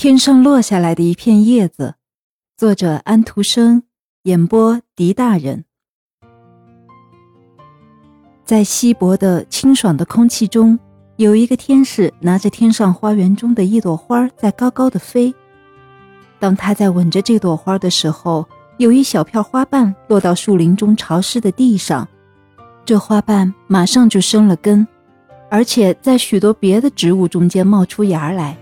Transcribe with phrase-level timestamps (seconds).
[0.00, 1.96] 天上落下来的一片叶子，
[2.56, 3.82] 作者安徒生，
[4.22, 5.64] 演播狄大人。
[8.44, 10.78] 在稀薄的清爽的空气中，
[11.16, 15.34] 有一个天使拿着天上花园中的一朵花在高高的飞。
[16.38, 18.46] 当他在吻着这朵花的时候，
[18.76, 22.06] 有一小片花瓣落到树林中潮湿的地上，
[22.84, 24.86] 这花瓣马上就生了根，
[25.50, 28.56] 而且在许多别的植物中间冒出芽来。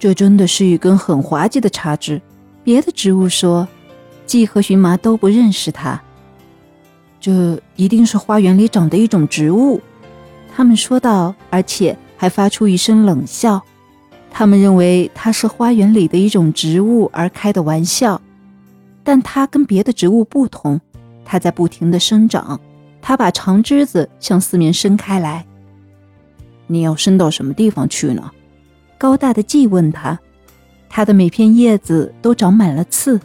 [0.00, 2.22] 这真的是一根很滑稽的插枝，
[2.64, 3.68] 别的植物说，
[4.24, 6.00] 季和荨麻都不认识它。
[7.20, 9.78] 这一定是花园里长的一种植物，
[10.56, 13.62] 他们说道，而且还发出一声冷笑。
[14.30, 18.18] 他们认为它是花园里的一种植物而开的玩笑，
[19.04, 20.80] 但它跟别的植物不同，
[21.26, 22.58] 它在不停地生长，
[23.02, 25.44] 它把长枝子向四面伸开来。
[26.68, 28.30] 你要伸到什么地方去呢？
[29.00, 30.20] 高大的季问他
[30.86, 33.18] ：“他的每片叶子都长满了刺，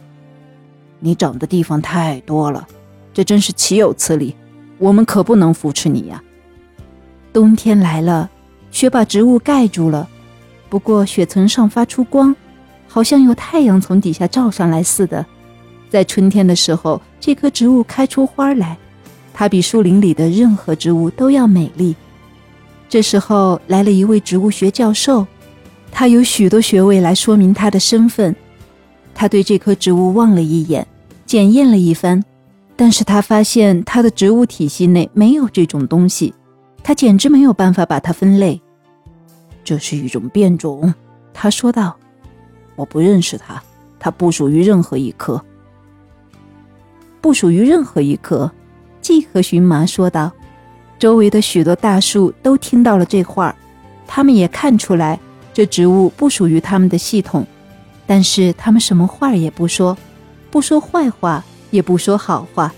[1.00, 2.66] 你长的地方太多了，
[3.12, 4.34] 这真是岂有此理！
[4.78, 6.22] 我们可不能扶持你呀。”
[7.30, 8.30] 冬天来了，
[8.70, 10.08] 雪把植物盖住了，
[10.70, 12.34] 不过雪层上发出光，
[12.88, 15.26] 好像有太阳从底下照上来似的。
[15.90, 18.78] 在春天的时候，这棵植物开出花来，
[19.34, 21.94] 它比树林里的任何植物都要美丽。
[22.88, 25.26] 这时候来了一位植物学教授。
[25.90, 28.34] 他有许多学位来说明他的身份。
[29.14, 30.86] 他对这棵植物望了一眼，
[31.24, 32.22] 检验了一番，
[32.76, 36.34] 但是他发现它的植物体系内没有这种东西，
[36.82, 38.60] 他简直没有办法把它分类。
[39.64, 40.92] 这是一种变种，
[41.32, 41.96] 他说道。
[42.76, 43.62] 我不认识它，
[43.98, 45.42] 它不属于任何一棵。
[47.22, 48.52] 不属于任何一棵，
[49.00, 50.30] 季和荨麻说道。
[50.98, 53.56] 周围的许多大树都听到了这话，
[54.06, 55.18] 他们也看出来。
[55.56, 57.46] 这植物不属于他们的系统，
[58.06, 59.96] 但是他们什么话也不说，
[60.50, 62.70] 不说坏话，也不说好话。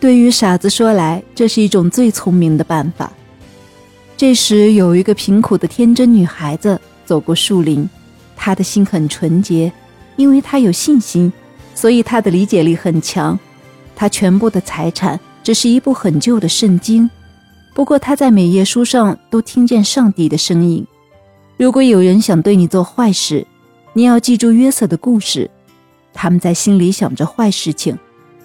[0.00, 3.12] 对于傻子说来，这是一种最聪明的办法。
[4.16, 7.88] 这时，有一个贫苦的天真女孩子走过树林，
[8.34, 9.72] 她的心很纯洁，
[10.16, 11.32] 因为她有信心，
[11.72, 13.38] 所以她的理解力很强。
[13.94, 17.08] 她全部的财产只是一部很旧的圣经，
[17.74, 20.84] 不过她在每页书上都听见上帝的声音。
[21.58, 23.44] 如果有人想对你做坏事，
[23.92, 25.50] 你要记住约瑟的故事。
[26.14, 27.98] 他们在心里想着坏事情，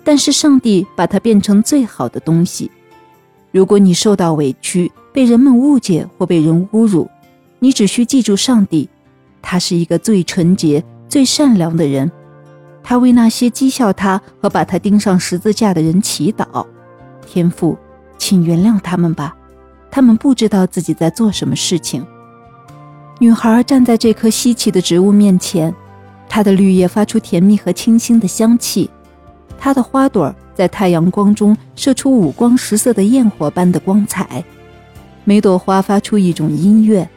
[0.04, 2.72] 但是上帝把它变成最好的东西。
[3.52, 7.08] 如果你受到委屈，被人们误解或被人侮辱，
[7.60, 8.90] 你只需记住上帝，
[9.44, 12.12] 他是一个最纯洁、最善良的人。
[12.82, 16.66] 他为那些讥笑他和把他钉上十字架的人祈祷。
[17.28, 17.78] 天父，
[18.18, 19.38] 请原谅他们吧，
[19.92, 22.04] 他们不知道自己在做什么事情。
[23.24, 25.74] 女孩站在这棵稀奇的植物面前，
[26.28, 28.90] 它的绿叶发出甜蜜和清新的香气，
[29.58, 34.44] 它的花朵在太阳光中射出五光十色的焰火般的光彩，
[35.24, 37.08] 每朵花发出一种音乐，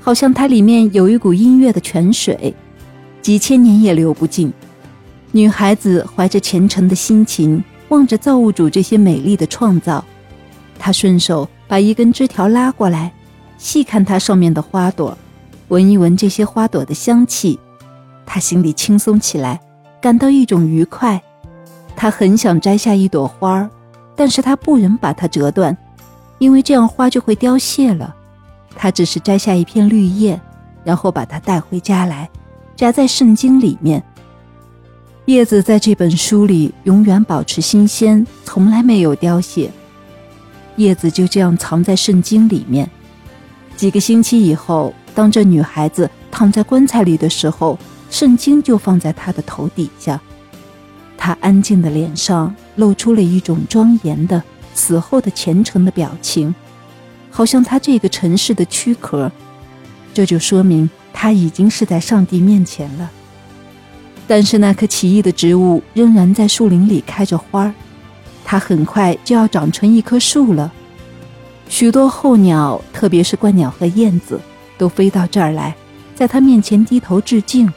[0.00, 2.52] 好像它里面有一股音乐的泉水，
[3.20, 4.52] 几千年也流不尽。
[5.30, 10.04] 女孩子怀着虔诚的心情望着造物主这些美丽的创造，
[10.76, 13.12] 她顺手把一根枝条拉过来，
[13.58, 15.16] 细看它上面的花朵。
[15.72, 17.58] 闻一闻这些花朵的香气，
[18.26, 19.58] 他心里轻松起来，
[20.02, 21.18] 感到一种愉快。
[21.96, 23.70] 他很想摘下一朵花儿，
[24.14, 25.74] 但是他不忍把它折断，
[26.38, 28.14] 因为这样花就会凋谢了。
[28.76, 30.38] 他只是摘下一片绿叶，
[30.84, 32.28] 然后把它带回家来，
[32.76, 34.02] 夹在圣经里面。
[35.24, 39.70] 叶子在这本书里永远保持新鲜，从来没有凋谢。
[40.76, 42.90] 叶子就这样藏在圣经里面。
[43.74, 44.92] 几个星期以后。
[45.14, 47.78] 当这女孩子躺在棺材里的时候，
[48.10, 50.20] 圣经就放在她的头底下。
[51.16, 54.42] 她安静的脸上露出了一种庄严的
[54.74, 56.54] 死后的虔诚的表情，
[57.30, 59.30] 好像她这个尘世的躯壳。
[60.14, 63.10] 这就说明她已经是在上帝面前了。
[64.26, 67.74] 但是那棵奇异的植物仍然在树林里开着花儿，
[68.44, 70.72] 它很快就要长成一棵树了。
[71.68, 74.40] 许多候鸟，特别是鹳鸟和燕子。
[74.82, 75.72] 都飞到这儿来，
[76.12, 77.72] 在他面前低头致敬。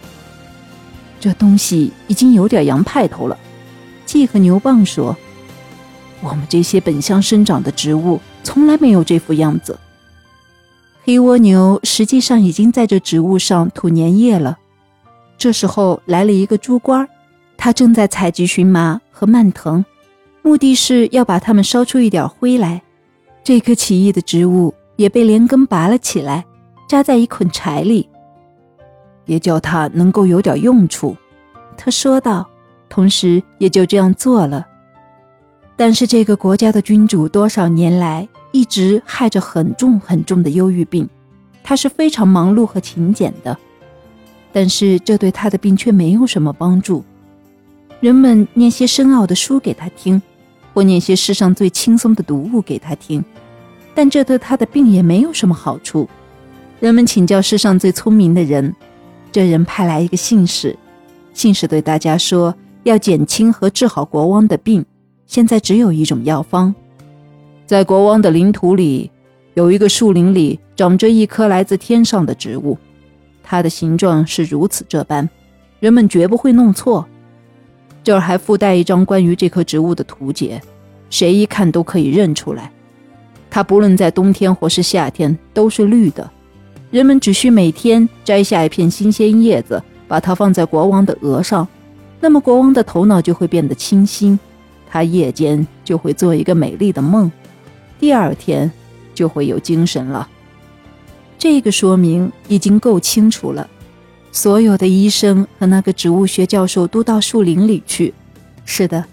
[1.20, 3.38] 这东西已经有点洋派头了，
[4.08, 5.16] 季和牛蒡说
[6.20, 9.78] ：“我们这些本乡生长的植物从来没有这副样子。”
[11.06, 14.58] 黑蜗牛实际上已经在这植物上吐粘液了。
[15.38, 17.08] 这时候来了一个猪倌，
[17.56, 19.86] 他正在采集荨麻和蔓藤，
[20.42, 22.82] 目的是要把它们烧出一点灰来。
[23.44, 26.44] 这棵奇异的植物也被连根拔了起来。
[26.88, 28.10] 扎在一捆柴里。
[29.26, 31.16] 也叫他能够有点用处。”
[31.78, 32.48] 他说道，
[32.88, 34.66] 同时也就这样做了。
[35.76, 41.10] 但是这个国家的君主多少年来一直害着很重很重的忧郁病，
[41.64, 43.58] 他是非常忙碌和勤俭的，
[44.54, 47.04] 但是这对他的病却没有什么帮助。
[48.00, 50.22] 人们念些深奥的书给他听，
[50.74, 53.22] 或念些世上最轻松的读物给他听，
[53.94, 56.08] 但这对他的病也没有什么好处。
[56.86, 58.72] 人们请教世上最聪明的人，
[59.32, 60.78] 这人派来一个信使，
[61.34, 62.54] 信使对大家说，
[62.84, 64.86] 要减轻和治好国王的病。
[65.26, 66.76] 现在只有一种药方，
[67.66, 69.10] 在国王的领土里，
[69.56, 72.78] 有一个树林里长着一棵来自天上的植物，
[73.42, 75.28] 它的形状是如此这般，
[75.80, 77.04] 人们绝不会弄错。
[78.04, 80.62] 这儿还附带一张关于这棵植物的图解，
[81.10, 82.72] 谁一看都可以认出来。
[83.50, 86.32] 它不论在冬天或是夏天都是绿的，
[86.92, 91.68] 人们只需每天摘下一片新鲜叶子，把它放在国王的额上，
[92.22, 94.40] 那么国王的头脑就会变得清新。
[94.90, 97.30] 他夜间就会做一个美丽的梦，
[98.00, 98.72] 第二天
[99.14, 100.30] 就会有精神了。
[101.38, 103.70] 这个说明已经够清楚了。
[104.32, 108.14] 所有的医生和那个植物学教授都到树林里去。
[108.64, 109.04] 是的，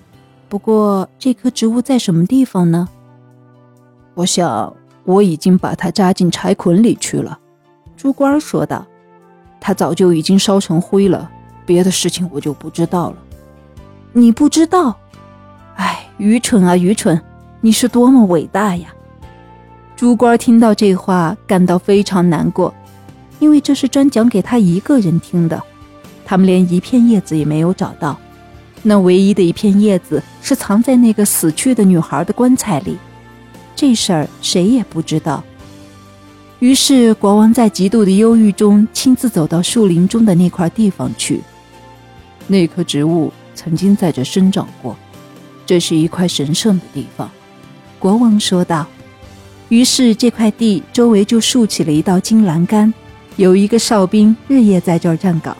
[0.48, 2.88] 不过这棵植物在什么地方呢？
[4.14, 4.72] 我想
[5.04, 7.38] 我已经把它扎进柴捆里去了。
[7.96, 8.86] 朱官说道
[9.60, 11.30] ：“它早就已经烧成灰了。
[11.64, 13.16] 别的事情我就不知道了。”
[14.12, 14.96] 你不知道？
[15.76, 17.20] 哎，愚蠢啊，愚蠢！
[17.60, 18.88] 你是多么伟大呀！
[19.96, 22.74] 朱官听到这话，感到非常难过，
[23.38, 25.62] 因为这是专讲给他一个人听的。
[26.24, 28.18] 他们连一片叶子也没有找到，
[28.82, 32.98] 那唯一的一片叶子是藏在那个死去的女孩的棺材里。
[33.76, 35.42] 这事儿谁也不知道。
[36.62, 41.40] 于是国王在极度的忧郁中，亲自走到树林中的那块地方去。
[42.46, 44.96] 那棵植物曾经在这生长过。
[45.66, 47.28] 这是一块神圣的地方，
[47.98, 48.86] 国王说道。
[49.70, 52.94] 于是这块地周围就竖起了一道金栏杆，
[53.34, 55.56] 有一个哨兵日夜在这儿站岗。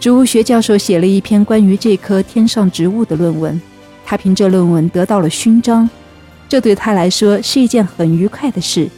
[0.00, 3.62] 植物学教授写了一篇关于这棵天上植物的论文，
[4.04, 5.88] 他凭这论文得到了勋章，
[6.48, 8.90] 这对他来说是一件很愉快的事，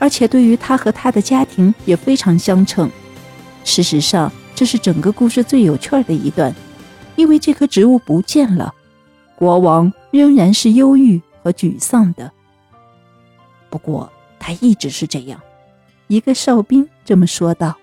[0.00, 2.90] 而且对于他和他的家庭也非常相称。
[3.62, 6.52] 事实上，这是整个故事最有趣的一段，
[7.14, 8.74] 因为这棵植物不见了。
[9.36, 12.32] 国王仍然是忧郁和沮丧的。
[13.68, 15.40] 不过他一直是这样，
[16.08, 17.76] 一个哨兵这么说道。